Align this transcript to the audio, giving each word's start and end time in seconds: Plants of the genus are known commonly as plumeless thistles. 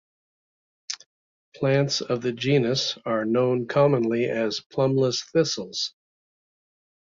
Plants 1.55 2.01
of 2.01 2.23
the 2.23 2.31
genus 2.31 2.97
are 3.05 3.23
known 3.23 3.67
commonly 3.67 4.25
as 4.25 4.59
plumeless 4.59 5.23
thistles. 5.31 5.93